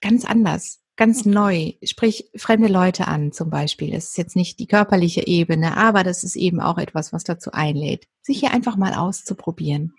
ganz 0.03 0.25
anders, 0.25 0.81
ganz 0.98 1.25
neu. 1.25 1.72
Sprich 1.81 2.29
fremde 2.36 2.67
Leute 2.67 3.07
an 3.07 3.31
zum 3.31 3.50
Beispiel. 3.50 3.91
Das 3.91 4.10
ist 4.10 4.17
jetzt 4.17 4.36
nicht 4.36 4.60
die 4.60 4.67
körperliche 4.67 5.25
Ebene, 5.25 5.77
aber 5.77 6.03
das 6.03 6.24
ist 6.24 6.36
eben 6.36 6.60
auch 6.60 6.77
etwas, 6.77 7.13
was 7.13 7.24
dazu 7.24 7.51
einlädt, 7.53 8.05
sich 8.22 8.39
hier 8.39 8.51
einfach 8.51 8.75
mal 8.75 8.93
auszuprobieren. 8.93 9.93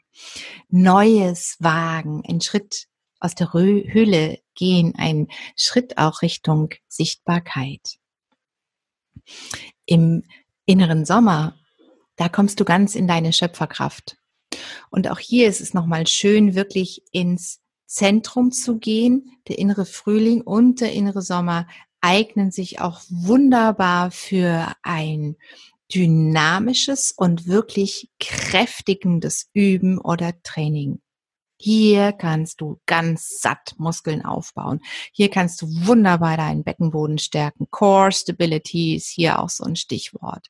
Neues 0.69 1.57
wagen, 1.59 2.23
ein 2.29 2.41
Schritt 2.41 2.87
aus 3.19 3.35
der 3.35 3.53
Höhle 3.53 4.39
gehen, 4.55 4.93
ein 4.97 5.29
Schritt 5.57 5.97
auch 5.97 6.21
Richtung 6.23 6.71
Sichtbarkeit. 6.87 7.99
Im 9.87 10.23
inneren 10.67 11.07
Sommer, 11.07 11.59
da 12.17 12.29
kommst 12.29 12.61
du 12.61 12.65
ganz 12.65 12.95
in 12.95 13.09
deine 13.09 13.33
Schöpferkraft. 13.33 14.17
Und 14.91 15.09
auch 15.09 15.19
hier 15.19 15.49
ist 15.49 15.63
es 15.63 15.73
nochmal 15.73 16.07
schön, 16.07 16.55
wirklich 16.55 17.03
ins 17.11 17.64
Zentrum 17.95 18.51
zu 18.51 18.79
gehen. 18.79 19.39
Der 19.49 19.59
innere 19.59 19.87
Frühling 19.87 20.41
und 20.41 20.81
der 20.81 20.93
innere 20.93 21.23
Sommer 21.23 21.69
eignen 22.01 22.51
sich 22.51 22.81
auch 22.81 23.01
wunderbar 23.09 24.11
für 24.11 24.73
ein 24.83 25.37
dynamisches 25.95 27.13
und 27.13 27.47
wirklich 27.47 28.11
kräftigendes 28.19 29.49
Üben 29.53 29.99
oder 29.99 30.33
Training. 30.43 31.01
Hier 31.57 32.13
kannst 32.13 32.61
du 32.61 32.81
ganz 32.85 33.41
satt 33.41 33.75
Muskeln 33.79 34.25
aufbauen. 34.25 34.81
Hier 35.13 35.31
kannst 35.31 35.63
du 35.63 35.67
wunderbar 35.87 36.37
deinen 36.37 36.65
Beckenboden 36.65 37.19
stärken. 37.19 37.69
Core 37.71 38.11
Stability 38.11 38.97
ist 38.97 39.09
hier 39.09 39.39
auch 39.39 39.51
so 39.51 39.65
ein 39.65 39.77
Stichwort. 39.77 40.49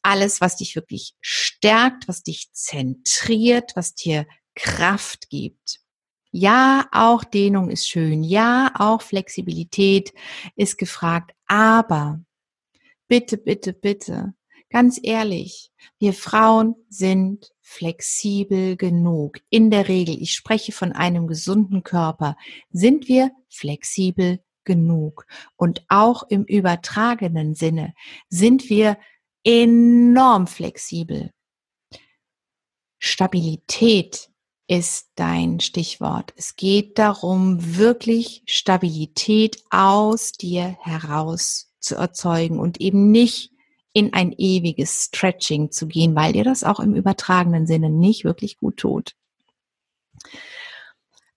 Alles, 0.00 0.40
was 0.40 0.56
dich 0.56 0.76
wirklich 0.76 1.14
stärkt, 1.20 2.06
was 2.06 2.22
dich 2.22 2.52
zentriert, 2.52 3.72
was 3.74 3.94
dir 3.94 4.26
Kraft 4.54 5.28
gibt. 5.28 5.80
Ja, 6.30 6.86
auch 6.92 7.24
Dehnung 7.24 7.70
ist 7.70 7.88
schön. 7.88 8.22
Ja, 8.22 8.72
auch 8.74 9.02
Flexibilität 9.02 10.12
ist 10.56 10.76
gefragt. 10.76 11.32
Aber 11.46 12.20
bitte, 13.08 13.38
bitte, 13.38 13.72
bitte, 13.72 14.34
ganz 14.70 15.00
ehrlich, 15.02 15.70
wir 15.98 16.12
Frauen 16.12 16.74
sind 16.88 17.50
flexibel 17.62 18.76
genug. 18.76 19.38
In 19.48 19.70
der 19.70 19.88
Regel, 19.88 20.20
ich 20.20 20.34
spreche 20.34 20.72
von 20.72 20.92
einem 20.92 21.26
gesunden 21.26 21.82
Körper, 21.82 22.36
sind 22.70 23.08
wir 23.08 23.30
flexibel 23.48 24.40
genug. 24.64 25.26
Und 25.56 25.84
auch 25.88 26.24
im 26.28 26.44
übertragenen 26.44 27.54
Sinne 27.54 27.94
sind 28.28 28.68
wir 28.68 28.98
enorm 29.44 30.46
flexibel. 30.46 31.30
Stabilität 32.98 34.30
ist 34.68 35.08
dein 35.16 35.60
Stichwort. 35.60 36.34
Es 36.36 36.54
geht 36.54 36.98
darum, 36.98 37.76
wirklich 37.76 38.42
Stabilität 38.46 39.64
aus 39.70 40.32
dir 40.32 40.76
heraus 40.82 41.72
zu 41.80 41.96
erzeugen 41.96 42.60
und 42.60 42.80
eben 42.80 43.10
nicht 43.10 43.50
in 43.92 44.12
ein 44.12 44.32
ewiges 44.36 45.04
Stretching 45.04 45.70
zu 45.70 45.88
gehen, 45.88 46.14
weil 46.14 46.34
dir 46.34 46.44
das 46.44 46.64
auch 46.64 46.80
im 46.80 46.94
übertragenen 46.94 47.66
Sinne 47.66 47.90
nicht 47.90 48.24
wirklich 48.24 48.58
gut 48.58 48.76
tut. 48.76 49.16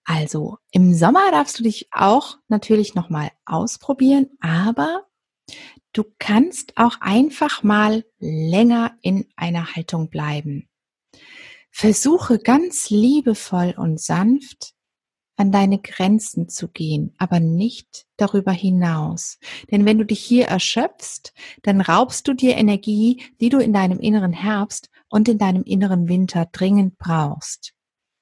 Also 0.04 0.58
im 0.72 0.94
Sommer 0.94 1.32
darfst 1.32 1.58
du 1.58 1.64
dich 1.64 1.88
auch 1.92 2.38
natürlich 2.50 2.96
nochmal 2.96 3.32
ausprobieren, 3.46 4.30
aber 4.42 5.06
du 5.94 6.04
kannst 6.20 6.74
auch 6.76 6.98
einfach 7.00 7.64
mal 7.64 8.04
länger 8.20 8.98
in 9.02 9.26
einer 9.38 9.74
Haltung 9.74 10.10
bleiben. 10.10 10.68
Versuche 11.72 12.38
ganz 12.38 12.90
liebevoll 12.90 13.74
und 13.78 14.00
sanft 14.00 14.74
an 15.38 15.52
deine 15.52 15.80
Grenzen 15.80 16.50
zu 16.50 16.68
gehen, 16.68 17.16
aber 17.18 17.40
nicht 17.40 18.06
darüber 18.18 18.52
hinaus. 18.52 19.40
Denn 19.72 19.86
wenn 19.86 19.98
du 19.98 20.06
dich 20.06 20.24
hier 20.24 20.46
erschöpfst, 20.46 21.34
dann 21.64 21.82
raubst 21.82 22.28
du 22.28 22.34
dir 22.34 22.58
Energie, 22.58 23.24
die 23.40 23.50
du 23.50 23.58
in 23.58 23.74
deinem 23.74 24.00
inneren 24.00 24.34
Herbst 24.34 24.90
und 25.10 25.28
in 25.28 25.40
deinem 25.40 25.64
inneren 25.64 26.08
Winter 26.08 26.48
dringend 26.52 26.98
brauchst. 27.00 27.74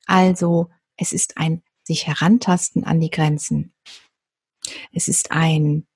Also, 0.05 0.69
es 0.95 1.11
ist 1.11 1.37
ein 1.37 1.61
sich 1.83 2.07
herantasten 2.07 2.83
an 2.83 3.01
die 3.01 3.09
Grenzen. 3.09 3.73
Es 4.93 5.07
ist 5.07 5.31
ein 5.31 5.87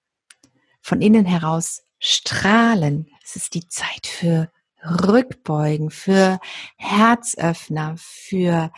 von 0.81 1.01
innen 1.01 1.25
heraus 1.25 1.83
strahlen. 2.00 3.10
Es 3.24 3.36
ist 3.36 3.53
die 3.53 3.67
Zeit 3.67 4.07
für 4.07 4.51
Rückbeugen, 4.83 5.89
für 5.89 6.39
Herzöffner, 6.77 7.95
für 7.97 8.71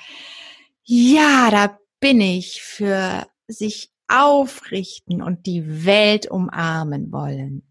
ja, 0.83 1.50
da 1.51 1.79
bin 2.00 2.21
ich, 2.21 2.62
für 2.62 3.27
sich 3.47 3.91
aufrichten 4.07 5.21
und 5.21 5.45
die 5.45 5.85
Welt 5.85 6.27
umarmen 6.29 7.12
wollen. 7.12 7.63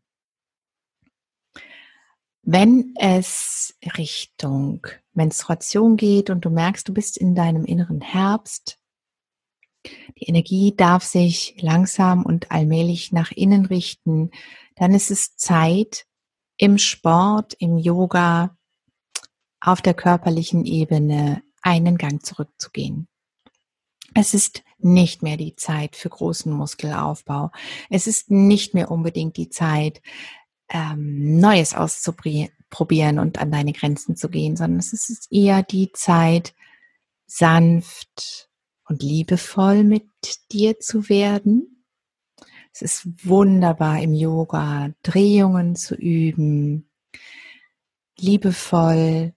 Wenn 2.43 2.95
es 2.99 3.75
Richtung 3.97 4.87
Menstruation 5.15 5.97
geht 5.97 6.29
und 6.29 6.45
du 6.45 6.51
merkst, 6.51 6.87
du 6.87 6.93
bist 6.93 7.17
in 7.17 7.35
deinem 7.35 7.65
inneren 7.65 8.01
Herbst, 8.01 8.79
die 10.19 10.27
Energie 10.27 10.75
darf 10.77 11.05
sich 11.05 11.57
langsam 11.61 12.25
und 12.25 12.51
allmählich 12.51 13.13
nach 13.13 13.31
innen 13.31 13.67
richten, 13.67 14.31
dann 14.77 14.95
ist 14.95 15.11
es 15.11 15.37
Zeit, 15.37 16.07
im 16.57 16.79
Sport, 16.79 17.55
im 17.59 17.79
Yoga, 17.79 18.57
auf 19.61 19.81
der 19.81 19.95
körperlichen 19.95 20.65
Ebene 20.65 21.43
einen 21.63 21.97
Gang 21.97 22.25
zurückzugehen. 22.25 23.09
Es 24.15 24.35
ist 24.35 24.63
nicht 24.79 25.23
mehr 25.23 25.37
die 25.37 25.57
Zeit 25.57 25.97
für 25.97 26.11
großen 26.11 26.53
Muskelaufbau. 26.53 27.51
Es 27.91 28.07
ist 28.07 28.31
nicht 28.31 28.75
mehr 28.75 28.91
unbedingt 28.91 29.37
die 29.37 29.49
Zeit, 29.49 30.03
ähm, 30.69 31.41
Neues 31.41 31.75
auszuprobieren 31.75 33.19
und 33.19 33.39
an 33.39 33.51
deine 33.51 33.73
Grenzen 33.73 34.17
zu 34.17 34.29
gehen, 34.29 34.57
sondern 34.57 34.79
es 34.79 34.93
ist 34.93 35.33
eher 35.33 35.63
die 35.63 35.91
Zeit, 35.93 36.55
sanft 37.27 38.49
und 38.87 39.03
liebevoll 39.03 39.83
mit 39.83 40.07
dir 40.53 40.79
zu 40.79 41.09
werden 41.09 41.84
es 42.75 42.83
ist 42.83 43.25
wunderbar 43.25 44.03
im 44.03 44.15
Yoga 44.15 44.91
Drehungen 45.05 45.77
zu 45.77 45.95
üben, 45.95 46.91
liebevoll, 48.19 49.33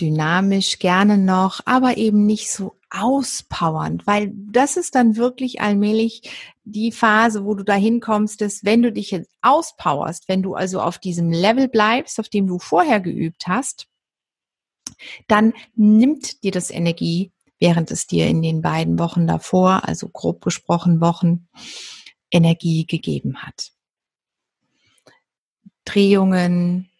dynamisch 0.00 0.78
gerne 0.78 1.18
noch, 1.18 1.60
aber 1.66 1.98
eben 1.98 2.24
nicht 2.24 2.50
so 2.50 2.78
auspowernd, 2.88 4.06
weil 4.06 4.32
das 4.34 4.78
ist 4.78 4.94
dann 4.94 5.16
wirklich 5.16 5.60
allmählich 5.60 6.30
die 6.64 6.90
Phase, 6.90 7.44
wo 7.44 7.54
du 7.54 7.62
dahin 7.62 8.00
kommst, 8.00 8.40
dass 8.40 8.64
wenn 8.64 8.82
du 8.82 8.90
dich 8.90 9.10
jetzt 9.10 9.30
auspowerst, 9.42 10.26
wenn 10.28 10.42
du 10.42 10.54
also 10.54 10.80
auf 10.80 10.98
diesem 10.98 11.30
Level 11.30 11.68
bleibst, 11.68 12.18
auf 12.18 12.30
dem 12.30 12.46
du 12.46 12.58
vorher 12.58 13.00
geübt 13.00 13.46
hast, 13.46 13.86
dann 15.26 15.52
nimmt 15.74 16.42
dir 16.42 16.52
das 16.52 16.70
Energie, 16.70 17.32
während 17.58 17.90
es 17.90 18.06
dir 18.06 18.26
in 18.28 18.40
den 18.40 18.62
beiden 18.62 18.98
Wochen 18.98 19.26
davor, 19.26 19.86
also 19.86 20.08
grob 20.08 20.42
gesprochen 20.42 21.02
Wochen, 21.02 21.48
Energie 22.30 22.86
gegeben 22.86 23.38
hat. 23.42 23.72
Drehungen, 25.84 26.90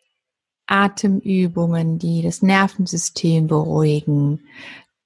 Atemübungen, 0.66 1.98
die 1.98 2.22
das 2.22 2.42
Nervensystem 2.42 3.46
beruhigen, 3.46 4.46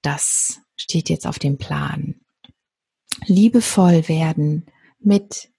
das 0.03 0.61
steht 0.77 1.09
jetzt 1.09 1.27
auf 1.27 1.39
dem 1.39 1.59
Plan. 1.59 2.17
Liebevoll 3.27 4.09
werden 4.09 4.67
mit 4.99 5.51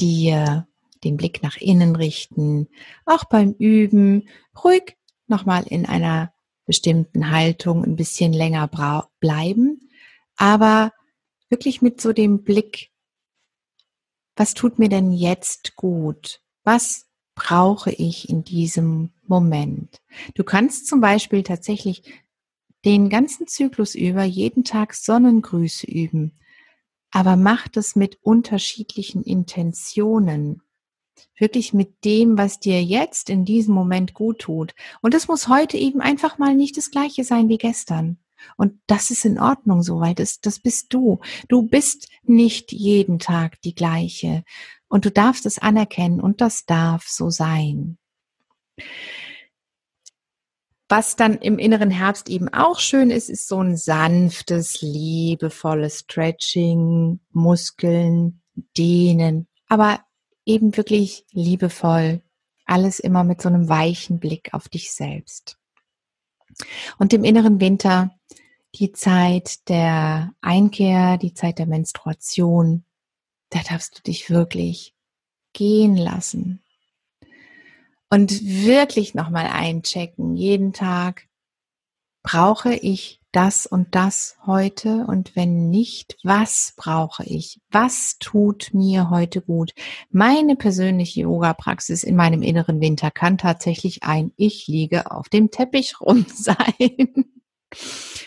dir, 0.00 0.68
den 1.04 1.16
Blick 1.16 1.42
nach 1.42 1.56
innen 1.56 1.96
richten, 1.96 2.68
auch 3.04 3.24
beim 3.24 3.52
Üben, 3.52 4.28
ruhig 4.64 4.96
nochmal 5.26 5.64
in 5.66 5.86
einer 5.86 6.32
bestimmten 6.66 7.30
Haltung 7.30 7.84
ein 7.84 7.96
bisschen 7.96 8.32
länger 8.32 8.68
bleiben, 9.20 9.90
aber 10.36 10.92
wirklich 11.48 11.82
mit 11.82 12.00
so 12.00 12.12
dem 12.12 12.44
Blick 12.44 12.90
was 14.38 14.54
tut 14.54 14.78
mir 14.78 14.88
denn 14.88 15.12
jetzt 15.12 15.74
gut? 15.76 16.40
Was 16.64 17.06
brauche 17.34 17.90
ich 17.90 18.28
in 18.28 18.44
diesem 18.44 19.10
Moment? 19.26 20.00
Du 20.34 20.44
kannst 20.44 20.86
zum 20.86 21.00
Beispiel 21.00 21.42
tatsächlich 21.42 22.02
den 22.84 23.08
ganzen 23.08 23.46
Zyklus 23.46 23.94
über 23.94 24.22
jeden 24.22 24.64
Tag 24.64 24.94
Sonnengrüße 24.94 25.86
üben. 25.86 26.32
aber 27.10 27.36
mach 27.36 27.68
das 27.68 27.96
mit 27.96 28.18
unterschiedlichen 28.22 29.22
Intentionen. 29.22 30.60
Wirklich 31.38 31.72
mit 31.72 32.04
dem, 32.04 32.36
was 32.36 32.60
dir 32.60 32.82
jetzt 32.84 33.30
in 33.30 33.46
diesem 33.46 33.74
Moment 33.74 34.12
gut 34.12 34.40
tut. 34.40 34.74
Und 35.00 35.14
es 35.14 35.26
muss 35.26 35.48
heute 35.48 35.78
eben 35.78 36.00
einfach 36.02 36.36
mal 36.36 36.54
nicht 36.54 36.76
das 36.76 36.90
gleiche 36.90 37.24
sein 37.24 37.48
wie 37.48 37.58
gestern. 37.58 38.18
Und 38.56 38.80
das 38.86 39.10
ist 39.10 39.24
in 39.24 39.38
Ordnung 39.38 39.82
so, 39.82 40.00
weil 40.00 40.14
das, 40.14 40.40
das 40.40 40.58
bist 40.58 40.92
du. 40.92 41.20
Du 41.48 41.62
bist 41.62 42.08
nicht 42.22 42.72
jeden 42.72 43.18
Tag 43.18 43.60
die 43.62 43.74
gleiche. 43.74 44.44
Und 44.88 45.04
du 45.04 45.10
darfst 45.10 45.46
es 45.46 45.58
anerkennen 45.58 46.20
und 46.20 46.40
das 46.40 46.64
darf 46.64 47.06
so 47.06 47.30
sein. 47.30 47.98
Was 50.88 51.16
dann 51.16 51.36
im 51.36 51.58
inneren 51.58 51.90
Herbst 51.90 52.30
eben 52.30 52.48
auch 52.48 52.80
schön 52.80 53.10
ist, 53.10 53.28
ist 53.28 53.46
so 53.46 53.62
ein 53.62 53.76
sanftes, 53.76 54.80
liebevolles 54.80 56.00
Stretching, 56.00 57.20
Muskeln, 57.32 58.40
Dehnen, 58.76 59.48
aber 59.68 60.00
eben 60.46 60.76
wirklich 60.76 61.26
liebevoll. 61.30 62.22
Alles 62.64 63.00
immer 63.00 63.22
mit 63.22 63.42
so 63.42 63.50
einem 63.50 63.68
weichen 63.68 64.18
Blick 64.18 64.54
auf 64.54 64.68
dich 64.68 64.92
selbst. 64.92 65.57
Und 66.98 67.12
im 67.12 67.24
inneren 67.24 67.60
Winter 67.60 68.14
die 68.74 68.92
Zeit 68.92 69.68
der 69.68 70.32
Einkehr, 70.40 71.16
die 71.16 71.34
Zeit 71.34 71.58
der 71.58 71.66
Menstruation, 71.66 72.84
da 73.50 73.60
darfst 73.68 73.98
du 73.98 74.02
dich 74.02 74.30
wirklich 74.30 74.94
gehen 75.52 75.96
lassen. 75.96 76.62
Und 78.10 78.42
wirklich 78.42 79.14
nochmal 79.14 79.46
einchecken, 79.46 80.36
jeden 80.36 80.72
Tag, 80.72 81.28
brauche 82.22 82.74
ich 82.74 83.17
das 83.32 83.66
und 83.66 83.94
das 83.94 84.36
heute 84.46 85.04
und 85.06 85.36
wenn 85.36 85.68
nicht, 85.68 86.16
was 86.22 86.72
brauche 86.76 87.24
ich? 87.24 87.60
Was 87.70 88.16
tut 88.18 88.70
mir 88.72 89.10
heute 89.10 89.42
gut? 89.42 89.72
Meine 90.10 90.56
persönliche 90.56 91.22
Yoga-Praxis 91.22 92.04
in 92.04 92.16
meinem 92.16 92.42
inneren 92.42 92.80
Winter 92.80 93.10
kann 93.10 93.36
tatsächlich 93.36 94.02
ein 94.02 94.32
Ich 94.36 94.66
liege 94.66 95.10
auf 95.10 95.28
dem 95.28 95.50
Teppich 95.50 96.00
rum 96.00 96.24
sein. 96.32 97.30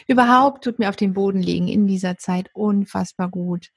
Überhaupt 0.08 0.64
tut 0.64 0.78
mir 0.78 0.90
auf 0.90 0.96
dem 0.96 1.14
Boden 1.14 1.42
liegen 1.42 1.68
in 1.68 1.88
dieser 1.88 2.18
Zeit 2.18 2.50
unfassbar 2.54 3.30
gut. 3.30 3.70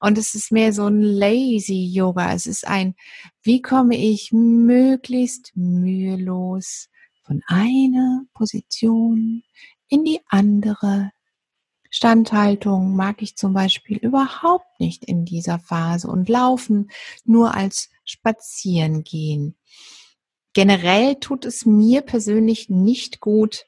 Und 0.00 0.18
es 0.18 0.34
ist 0.34 0.52
mehr 0.52 0.74
so 0.74 0.86
ein 0.86 1.00
lazy 1.02 1.90
Yoga. 1.90 2.34
Es 2.34 2.46
ist 2.46 2.66
ein, 2.66 2.94
wie 3.42 3.62
komme 3.62 3.96
ich 3.96 4.32
möglichst 4.32 5.52
mühelos 5.54 6.88
von 7.24 7.42
einer 7.46 8.22
Position 8.34 9.42
in 9.88 10.04
die 10.04 10.20
andere. 10.28 11.10
Standhaltung 11.90 12.94
mag 12.94 13.22
ich 13.22 13.36
zum 13.36 13.54
Beispiel 13.54 13.96
überhaupt 13.96 14.78
nicht 14.78 15.04
in 15.04 15.24
dieser 15.24 15.58
Phase 15.58 16.08
und 16.08 16.28
laufen 16.28 16.90
nur 17.24 17.54
als 17.54 17.88
Spazierengehen. 18.04 19.56
Generell 20.52 21.14
tut 21.16 21.44
es 21.44 21.64
mir 21.64 22.02
persönlich 22.02 22.68
nicht 22.68 23.20
gut, 23.20 23.66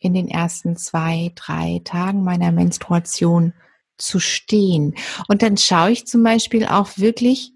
in 0.00 0.14
den 0.14 0.28
ersten 0.28 0.76
zwei, 0.76 1.32
drei 1.34 1.82
Tagen 1.84 2.24
meiner 2.24 2.52
Menstruation 2.52 3.52
zu 3.98 4.18
stehen. 4.18 4.94
Und 5.28 5.42
dann 5.42 5.58
schaue 5.58 5.92
ich 5.92 6.06
zum 6.06 6.22
Beispiel 6.22 6.64
auch 6.64 6.96
wirklich, 6.96 7.52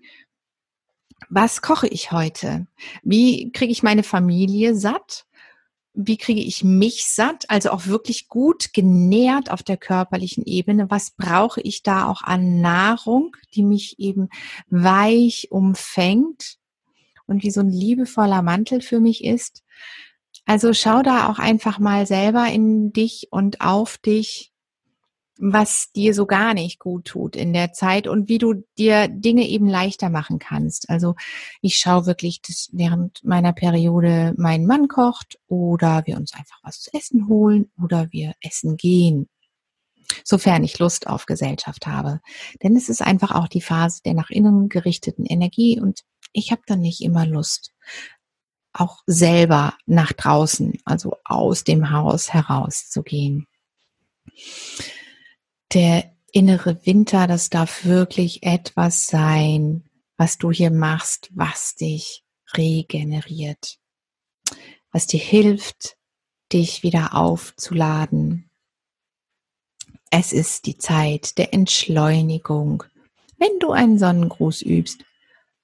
was 1.30 1.62
koche 1.62 1.88
ich 1.88 2.12
heute? 2.12 2.66
Wie 3.02 3.50
kriege 3.50 3.72
ich 3.72 3.82
meine 3.82 4.02
Familie 4.02 4.74
satt? 4.74 5.26
Wie 5.94 6.16
kriege 6.16 6.40
ich 6.40 6.64
mich 6.64 7.06
satt? 7.06 7.48
Also 7.48 7.70
auch 7.70 7.86
wirklich 7.86 8.28
gut 8.28 8.72
genährt 8.72 9.50
auf 9.50 9.62
der 9.62 9.76
körperlichen 9.76 10.44
Ebene. 10.44 10.90
Was 10.90 11.12
brauche 11.12 11.60
ich 11.60 11.84
da 11.84 12.08
auch 12.08 12.22
an 12.22 12.60
Nahrung, 12.60 13.36
die 13.54 13.62
mich 13.62 13.98
eben 13.98 14.28
weich 14.68 15.48
umfängt 15.50 16.56
und 17.26 17.44
wie 17.44 17.50
so 17.50 17.60
ein 17.60 17.70
liebevoller 17.70 18.42
Mantel 18.42 18.80
für 18.80 18.98
mich 18.98 19.24
ist? 19.24 19.62
Also 20.46 20.74
schau 20.74 21.02
da 21.02 21.28
auch 21.28 21.38
einfach 21.38 21.78
mal 21.78 22.06
selber 22.06 22.46
in 22.48 22.92
dich 22.92 23.28
und 23.30 23.60
auf 23.60 23.96
dich, 23.96 24.52
was 25.38 25.90
dir 25.92 26.14
so 26.14 26.26
gar 26.26 26.54
nicht 26.54 26.78
gut 26.78 27.06
tut 27.06 27.36
in 27.36 27.52
der 27.52 27.72
Zeit 27.72 28.06
und 28.06 28.28
wie 28.28 28.38
du 28.38 28.64
dir 28.78 29.08
Dinge 29.08 29.46
eben 29.48 29.68
leichter 29.68 30.08
machen 30.08 30.38
kannst. 30.38 30.88
Also 30.88 31.14
ich 31.60 31.76
schaue 31.76 32.06
wirklich, 32.06 32.40
dass 32.42 32.68
während 32.72 33.24
meiner 33.24 33.52
Periode 33.52 34.34
mein 34.36 34.66
Mann 34.66 34.88
kocht 34.88 35.38
oder 35.48 36.02
wir 36.06 36.16
uns 36.16 36.34
einfach 36.34 36.58
was 36.62 36.80
zu 36.80 36.92
essen 36.94 37.28
holen 37.28 37.70
oder 37.82 38.08
wir 38.10 38.34
essen 38.40 38.76
gehen. 38.76 39.28
Sofern 40.22 40.62
ich 40.62 40.78
Lust 40.78 41.06
auf 41.08 41.26
Gesellschaft 41.26 41.86
habe. 41.86 42.20
Denn 42.62 42.76
es 42.76 42.88
ist 42.88 43.02
einfach 43.02 43.32
auch 43.32 43.48
die 43.48 43.62
Phase 43.62 44.02
der 44.04 44.14
nach 44.14 44.30
innen 44.30 44.68
gerichteten 44.68 45.24
Energie 45.24 45.80
und 45.80 46.02
ich 46.32 46.50
habe 46.52 46.62
dann 46.66 46.80
nicht 46.80 47.00
immer 47.02 47.26
Lust 47.26 47.72
auch 48.74 49.02
selber 49.06 49.74
nach 49.86 50.12
draußen, 50.12 50.78
also 50.84 51.16
aus 51.24 51.64
dem 51.64 51.90
Haus 51.90 52.34
herauszugehen. 52.34 53.46
Der 55.72 56.12
innere 56.32 56.84
Winter, 56.86 57.26
das 57.26 57.50
darf 57.50 57.84
wirklich 57.84 58.42
etwas 58.42 59.06
sein, 59.06 59.84
was 60.16 60.38
du 60.38 60.50
hier 60.50 60.70
machst, 60.70 61.30
was 61.32 61.74
dich 61.74 62.24
regeneriert, 62.54 63.78
was 64.92 65.06
dir 65.06 65.20
hilft, 65.20 65.96
dich 66.52 66.82
wieder 66.82 67.14
aufzuladen. 67.14 68.50
Es 70.10 70.32
ist 70.32 70.66
die 70.66 70.78
Zeit 70.78 71.38
der 71.38 71.52
Entschleunigung. 71.52 72.84
Wenn 73.38 73.58
du 73.58 73.72
einen 73.72 73.98
Sonnengruß 73.98 74.62
übst, 74.62 75.04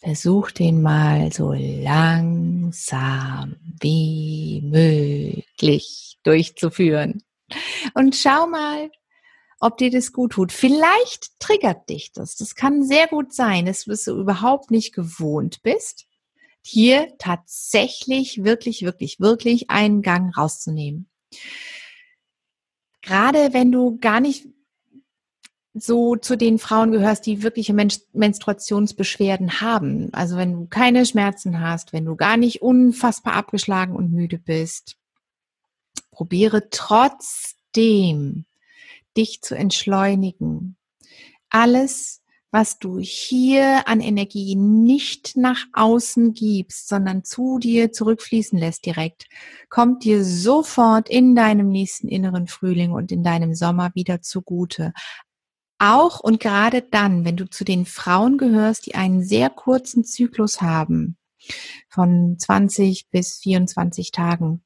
Versuch 0.01 0.51
den 0.51 0.81
mal 0.81 1.31
so 1.31 1.53
langsam 1.53 3.57
wie 3.81 4.63
möglich 4.63 6.17
durchzuführen. 6.23 7.23
Und 7.93 8.17
schau 8.17 8.47
mal, 8.47 8.91
ob 9.61 9.77
dir 9.77 9.91
das 9.91 10.13
gut 10.13 10.33
tut. 10.33 10.53
Vielleicht 10.53 11.39
triggert 11.39 11.89
dich 11.89 12.13
das. 12.13 12.37
Das 12.37 12.55
kann 12.55 12.83
sehr 12.83 13.07
gut 13.07 13.33
sein, 13.33 13.67
dass 13.67 13.85
du 13.85 14.19
überhaupt 14.19 14.71
nicht 14.71 14.95
gewohnt 14.95 15.63
bist, 15.63 16.07
hier 16.63 17.13
tatsächlich, 17.19 18.43
wirklich, 18.43 18.83
wirklich, 18.83 19.21
wirklich 19.21 19.71
einen 19.71 20.03
Gang 20.03 20.37
rauszunehmen. 20.37 21.09
Gerade 23.03 23.53
wenn 23.53 23.71
du 23.71 23.99
gar 23.99 24.21
nicht 24.21 24.47
so 25.73 26.17
zu 26.17 26.37
den 26.37 26.59
Frauen 26.59 26.91
gehörst, 26.91 27.27
die 27.27 27.43
wirkliche 27.43 27.73
Men 27.73 27.93
Menstruationsbeschwerden 28.13 29.61
haben. 29.61 30.13
Also 30.13 30.37
wenn 30.37 30.53
du 30.53 30.67
keine 30.67 31.07
Schmerzen 31.07 31.61
hast, 31.61 31.93
wenn 31.93 32.05
du 32.05 32.17
gar 32.17 32.37
nicht 32.37 32.61
unfassbar 32.61 33.35
abgeschlagen 33.35 33.95
und 33.95 34.13
müde 34.13 34.39
bist, 34.39 34.97
probiere 36.11 36.69
trotzdem 36.71 38.47
dich 39.21 39.43
zu 39.43 39.55
entschleunigen. 39.55 40.77
Alles, 41.51 42.23
was 42.51 42.79
du 42.79 42.99
hier 42.99 43.87
an 43.87 44.01
Energie 44.01 44.57
nicht 44.57 45.37
nach 45.37 45.67
außen 45.73 46.33
gibst, 46.33 46.89
sondern 46.89 47.23
zu 47.23 47.59
dir 47.59 47.93
zurückfließen 47.93 48.59
lässt 48.59 48.87
direkt, 48.87 49.27
kommt 49.69 50.05
dir 50.05 50.25
sofort 50.25 51.09
in 51.09 51.37
deinem 51.37 51.69
nächsten 51.69 52.09
inneren 52.09 52.49
Frühling 52.49 52.93
und 52.93 53.13
in 53.13 53.23
deinem 53.23 53.55
Sommer 53.55 53.91
wieder 53.95 54.23
zugute. 54.23 54.93
Auch 55.79 56.21
und 56.21 56.41
gerade 56.41 56.83
dann, 56.83 57.25
wenn 57.25 57.37
du 57.37 57.49
zu 57.49 57.65
den 57.65 57.87
Frauen 57.87 58.37
gehörst, 58.39 58.87
die 58.87 58.95
einen 58.95 59.23
sehr 59.23 59.51
kurzen 59.51 60.05
Zyklus 60.05 60.61
haben, 60.61 61.17
von 61.89 62.37
20 62.39 63.09
bis 63.11 63.39
24 63.39 64.13
Tagen, 64.13 64.63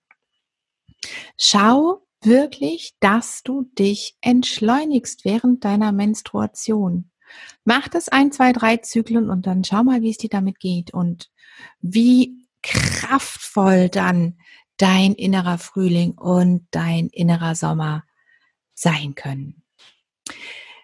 schau 1.36 2.03
wirklich, 2.24 2.94
dass 3.00 3.42
du 3.42 3.62
dich 3.78 4.16
entschleunigst 4.20 5.24
während 5.24 5.64
deiner 5.64 5.92
Menstruation. 5.92 7.10
Mach 7.64 7.88
das 7.88 8.08
ein, 8.08 8.32
zwei, 8.32 8.52
drei 8.52 8.76
Zyklen 8.78 9.30
und 9.30 9.46
dann 9.46 9.64
schau 9.64 9.82
mal, 9.82 10.02
wie 10.02 10.10
es 10.10 10.18
dir 10.18 10.30
damit 10.30 10.60
geht 10.60 10.92
und 10.92 11.30
wie 11.80 12.46
kraftvoll 12.62 13.88
dann 13.88 14.38
dein 14.76 15.14
innerer 15.14 15.58
Frühling 15.58 16.12
und 16.12 16.66
dein 16.70 17.08
innerer 17.08 17.54
Sommer 17.54 18.04
sein 18.74 19.14
können. 19.14 19.62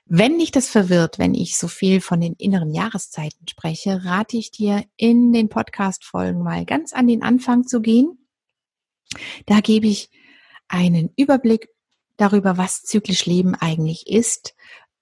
Wenn 0.07 0.39
dich 0.39 0.51
das 0.51 0.69
verwirrt, 0.69 1.19
wenn 1.19 1.35
ich 1.35 1.57
so 1.57 1.69
viel 1.69 2.01
von 2.01 2.21
den 2.21 2.35
inneren 2.35 2.75
Jahreszeiten 2.75 3.47
spreche, 3.47 4.05
rate 4.05 4.37
ich 4.37 4.51
dir, 4.51 4.85
in 4.97 5.33
den 5.33 5.49
Podcast-Folgen 5.49 6.43
mal 6.43 6.65
ganz 6.65 6.93
an 6.93 7.07
den 7.07 7.23
Anfang 7.23 7.65
zu 7.65 7.81
gehen. 7.81 8.27
Da 9.47 9.61
gebe 9.61 9.87
ich 9.87 10.11
einen 10.71 11.11
Überblick 11.17 11.69
darüber, 12.17 12.57
was 12.57 12.83
zyklisch 12.83 13.27
Leben 13.27 13.55
eigentlich 13.55 14.07
ist 14.07 14.55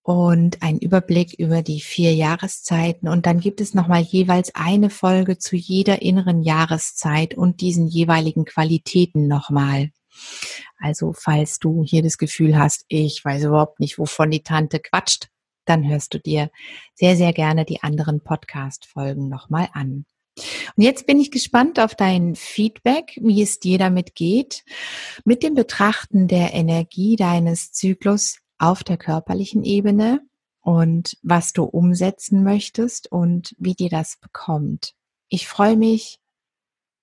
und 0.02 0.62
einen 0.62 0.78
Überblick 0.78 1.34
über 1.34 1.62
die 1.62 1.80
vier 1.80 2.14
Jahreszeiten. 2.14 3.08
Und 3.08 3.26
dann 3.26 3.40
gibt 3.40 3.60
es 3.60 3.74
nochmal 3.74 4.00
jeweils 4.00 4.54
eine 4.54 4.88
Folge 4.88 5.38
zu 5.38 5.54
jeder 5.54 6.00
inneren 6.00 6.42
Jahreszeit 6.42 7.34
und 7.34 7.60
diesen 7.60 7.86
jeweiligen 7.86 8.44
Qualitäten 8.44 9.28
nochmal. 9.28 9.90
Also 10.78 11.12
falls 11.12 11.58
du 11.58 11.84
hier 11.84 12.02
das 12.02 12.18
Gefühl 12.18 12.58
hast, 12.58 12.84
ich 12.88 13.22
weiß 13.24 13.44
überhaupt 13.44 13.80
nicht, 13.80 13.98
wovon 13.98 14.30
die 14.30 14.42
Tante 14.42 14.80
quatscht, 14.80 15.28
dann 15.66 15.86
hörst 15.86 16.14
du 16.14 16.18
dir 16.18 16.50
sehr, 16.94 17.16
sehr 17.16 17.34
gerne 17.34 17.66
die 17.66 17.82
anderen 17.82 18.22
Podcast-Folgen 18.22 19.28
nochmal 19.28 19.68
an. 19.74 20.06
Und 20.76 20.82
jetzt 20.82 21.06
bin 21.06 21.20
ich 21.20 21.30
gespannt 21.30 21.80
auf 21.80 21.94
dein 21.94 22.34
Feedback, 22.34 23.18
wie 23.20 23.42
es 23.42 23.58
dir 23.58 23.78
damit 23.78 24.14
geht, 24.14 24.64
mit 25.24 25.42
dem 25.42 25.54
Betrachten 25.54 26.28
der 26.28 26.54
Energie 26.54 27.16
deines 27.16 27.72
Zyklus 27.72 28.38
auf 28.58 28.84
der 28.84 28.96
körperlichen 28.96 29.64
Ebene 29.64 30.20
und 30.60 31.16
was 31.22 31.52
du 31.52 31.64
umsetzen 31.64 32.42
möchtest 32.42 33.10
und 33.10 33.54
wie 33.58 33.74
dir 33.74 33.88
das 33.88 34.18
bekommt. 34.20 34.94
Ich 35.28 35.46
freue 35.46 35.76
mich 35.76 36.18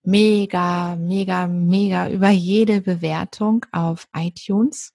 mega, 0.03 0.95
mega, 0.95 1.47
mega 1.47 2.09
über 2.09 2.29
jede 2.29 2.81
Bewertung 2.81 3.65
auf 3.71 4.07
iTunes. 4.15 4.93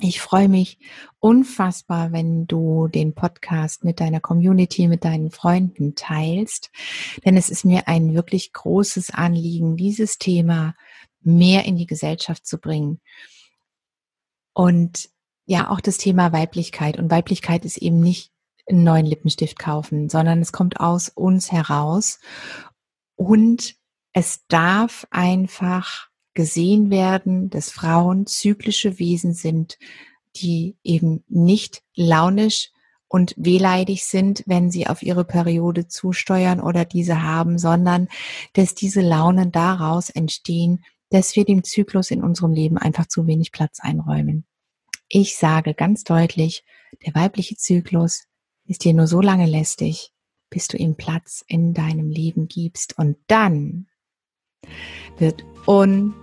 Ich 0.00 0.20
freue 0.20 0.48
mich 0.48 0.78
unfassbar, 1.20 2.12
wenn 2.12 2.46
du 2.46 2.86
den 2.86 3.14
Podcast 3.14 3.82
mit 3.82 3.98
deiner 3.98 4.20
Community, 4.20 4.88
mit 4.88 5.04
deinen 5.04 5.30
Freunden 5.30 5.94
teilst, 5.94 6.70
denn 7.24 7.36
es 7.36 7.48
ist 7.48 7.64
mir 7.64 7.88
ein 7.88 8.14
wirklich 8.14 8.52
großes 8.52 9.10
Anliegen, 9.10 9.78
dieses 9.78 10.18
Thema 10.18 10.74
mehr 11.22 11.64
in 11.64 11.76
die 11.76 11.86
Gesellschaft 11.86 12.46
zu 12.46 12.58
bringen. 12.58 13.00
Und 14.52 15.08
ja, 15.46 15.70
auch 15.70 15.80
das 15.80 15.96
Thema 15.96 16.32
Weiblichkeit. 16.32 16.98
Und 16.98 17.10
Weiblichkeit 17.10 17.64
ist 17.64 17.78
eben 17.78 18.00
nicht 18.00 18.32
einen 18.68 18.84
neuen 18.84 19.06
Lippenstift 19.06 19.58
kaufen, 19.58 20.08
sondern 20.08 20.40
es 20.40 20.52
kommt 20.52 20.80
aus 20.80 21.08
uns 21.08 21.52
heraus. 21.52 22.18
Und 23.14 23.76
es 24.12 24.46
darf 24.48 25.06
einfach 25.10 26.08
gesehen 26.36 26.90
werden, 26.90 27.50
dass 27.50 27.72
Frauen 27.72 28.26
zyklische 28.26 29.00
Wesen 29.00 29.34
sind, 29.34 29.78
die 30.36 30.76
eben 30.84 31.24
nicht 31.28 31.82
launisch 31.96 32.70
und 33.08 33.34
wehleidig 33.36 34.04
sind, 34.04 34.44
wenn 34.46 34.70
sie 34.70 34.86
auf 34.86 35.02
ihre 35.02 35.24
Periode 35.24 35.88
zusteuern 35.88 36.60
oder 36.60 36.84
diese 36.84 37.22
haben, 37.22 37.58
sondern 37.58 38.08
dass 38.52 38.74
diese 38.74 39.00
Launen 39.00 39.50
daraus 39.50 40.10
entstehen, 40.10 40.84
dass 41.10 41.34
wir 41.34 41.44
dem 41.44 41.64
Zyklus 41.64 42.10
in 42.10 42.22
unserem 42.22 42.52
Leben 42.52 42.78
einfach 42.78 43.06
zu 43.06 43.26
wenig 43.26 43.50
Platz 43.50 43.78
einräumen. 43.80 44.44
Ich 45.08 45.36
sage 45.36 45.74
ganz 45.74 46.04
deutlich, 46.04 46.64
der 47.04 47.14
weibliche 47.14 47.56
Zyklus 47.56 48.24
ist 48.66 48.84
dir 48.84 48.92
nur 48.92 49.06
so 49.06 49.20
lange 49.20 49.46
lästig, 49.46 50.12
bis 50.50 50.68
du 50.68 50.76
ihm 50.76 50.96
Platz 50.96 51.44
in 51.46 51.74
deinem 51.74 52.10
Leben 52.10 52.48
gibst 52.48 52.98
und 52.98 53.16
dann 53.28 53.86
wird 55.18 55.44
un 55.66 56.14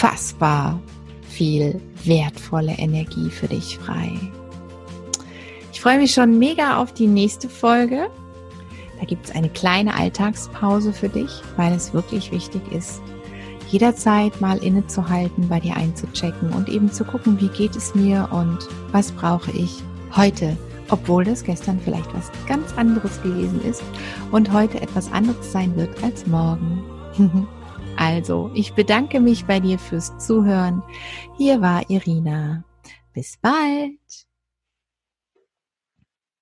unfassbar 0.00 0.80
viel 1.28 1.80
wertvolle 2.04 2.72
Energie 2.72 3.30
für 3.30 3.48
dich 3.48 3.78
frei. 3.78 4.12
Ich 5.72 5.80
freue 5.80 5.98
mich 5.98 6.12
schon 6.12 6.38
mega 6.38 6.78
auf 6.78 6.92
die 6.92 7.06
nächste 7.06 7.48
Folge. 7.48 8.08
Da 8.98 9.06
gibt 9.06 9.26
es 9.26 9.34
eine 9.34 9.48
kleine 9.48 9.94
Alltagspause 9.94 10.92
für 10.92 11.08
dich, 11.08 11.30
weil 11.56 11.72
es 11.72 11.94
wirklich 11.94 12.32
wichtig 12.32 12.60
ist, 12.72 13.00
jederzeit 13.68 14.40
mal 14.40 14.58
innezuhalten, 14.58 15.48
bei 15.48 15.60
dir 15.60 15.76
einzuchecken 15.76 16.52
und 16.52 16.68
eben 16.68 16.92
zu 16.92 17.04
gucken, 17.04 17.40
wie 17.40 17.48
geht 17.48 17.76
es 17.76 17.94
mir 17.94 18.28
und 18.32 18.58
was 18.92 19.12
brauche 19.12 19.50
ich 19.52 19.82
heute, 20.16 20.56
obwohl 20.90 21.24
das 21.24 21.44
gestern 21.44 21.78
vielleicht 21.78 22.12
was 22.14 22.30
ganz 22.46 22.72
anderes 22.76 23.22
gewesen 23.22 23.62
ist 23.64 23.82
und 24.32 24.52
heute 24.52 24.80
etwas 24.82 25.10
anderes 25.12 25.52
sein 25.52 25.76
wird 25.76 26.02
als 26.02 26.26
morgen. 26.26 26.82
Also, 28.00 28.50
ich 28.54 28.72
bedanke 28.72 29.20
mich 29.20 29.44
bei 29.44 29.60
dir 29.60 29.78
fürs 29.78 30.16
Zuhören. 30.16 30.82
Hier 31.36 31.60
war 31.60 31.90
Irina. 31.90 32.64
Bis 33.12 33.36
bald. 33.36 34.29